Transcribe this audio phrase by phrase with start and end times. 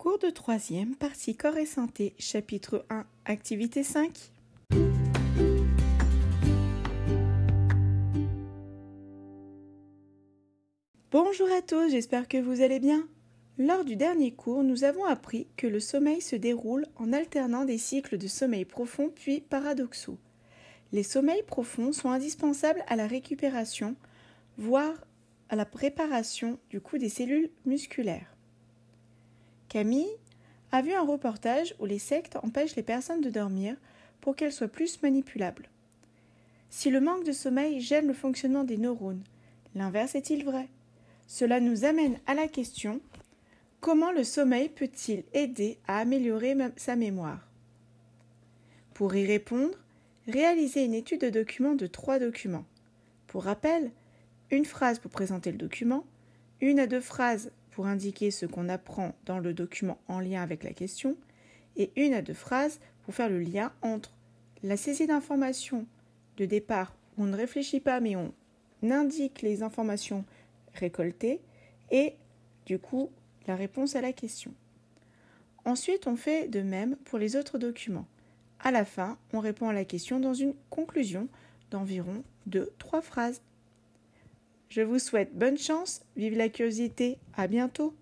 [0.00, 4.32] Cours de troisième, partie corps et santé, chapitre 1, activité 5.
[11.10, 13.06] Bonjour à tous, j'espère que vous allez bien.
[13.58, 17.76] Lors du dernier cours, nous avons appris que le sommeil se déroule en alternant des
[17.76, 20.16] cycles de sommeil profond puis paradoxaux.
[20.92, 23.96] Les sommeils profonds sont indispensables à la récupération,
[24.56, 24.94] voire
[25.50, 28.34] à la préparation du coup des cellules musculaires.
[29.70, 30.10] Camille
[30.72, 33.76] a vu un reportage où les sectes empêchent les personnes de dormir
[34.20, 35.68] pour qu'elles soient plus manipulables.
[36.70, 39.22] Si le manque de sommeil gêne le fonctionnement des neurones,
[39.76, 40.68] l'inverse est-il vrai?
[41.28, 43.00] Cela nous amène à la question
[43.80, 47.46] comment le sommeil peut-il aider à améliorer sa mémoire?
[48.92, 49.78] Pour y répondre,
[50.26, 52.66] réalisez une étude de document de trois documents.
[53.28, 53.92] Pour rappel,
[54.50, 56.04] une phrase pour présenter le document,
[56.60, 60.64] une à deux phrases pour indiquer ce qu'on apprend dans le document en lien avec
[60.64, 61.16] la question,
[61.76, 64.14] et une à deux phrases pour faire le lien entre
[64.62, 65.86] la saisie d'informations
[66.36, 68.32] de départ où on ne réfléchit pas mais on
[68.82, 70.24] indique les informations
[70.74, 71.40] récoltées
[71.90, 72.14] et
[72.66, 73.10] du coup
[73.46, 74.52] la réponse à la question.
[75.64, 78.06] Ensuite, on fait de même pour les autres documents.
[78.60, 81.28] À la fin, on répond à la question dans une conclusion
[81.70, 83.42] d'environ deux, trois phrases.
[84.70, 87.92] Je vous souhaite bonne chance, vive la curiosité, à bientôt